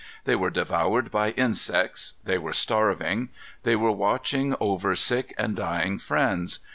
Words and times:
They 0.25 0.35
were 0.35 0.49
devoured 0.49 1.11
by 1.11 1.29
insects. 1.33 2.15
They 2.23 2.39
were 2.39 2.53
starving. 2.53 3.29
They 3.61 3.75
were 3.75 3.91
watching 3.91 4.55
over 4.59 4.95
sick 4.95 5.35
and 5.37 5.55
dying 5.55 5.99
friends. 5.99 6.57